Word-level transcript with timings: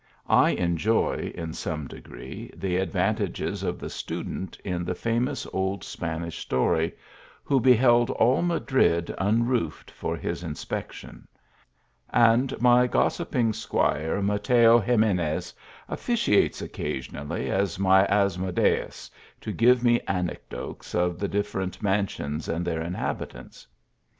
I 0.27 0.49
enjoy, 0.53 1.31
in 1.35 1.53
some 1.53 1.85
degree, 1.87 2.51
the 2.57 2.77
advantages 2.77 3.61
of 3.61 3.77
the 3.77 3.91
student 3.91 4.57
in 4.65 4.83
the 4.83 4.95
famous 4.95 5.45
old 5.53 5.83
Spanish 5.83 6.39
story, 6.39 6.95
who 7.43 7.59
beheld 7.59 8.09
nil 8.19 8.41
Madrid 8.41 9.13
unroofed 9.19 9.91
for 9.91 10.17
his 10.17 10.41
inspection; 10.43 11.27
and 12.09 12.59
my 12.59 12.87
gos 12.87 13.17
sipping 13.17 13.53
squire 13.53 14.23
Mateo 14.23 14.81
Ximenes, 14.81 15.53
officiates 15.87 16.63
occasionally 16.63 17.51
as 17.51 17.77
my 17.77 18.03
Asmodeus, 18.07 19.11
to 19.39 19.51
give 19.51 19.83
me 19.83 20.01
anecdotes 20.07 20.95
of 20.95 21.19
the 21.19 21.27
differ 21.27 21.63
< 21.65 21.65
v 21.67 21.77
mansions 21.79 22.49
and 22.49 22.65
their 22.65 22.81
inhabitants. 22.81 23.67